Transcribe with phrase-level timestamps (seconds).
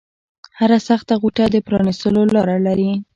[0.59, 2.91] هره سخته غوټه د پرانیستلو لاره لري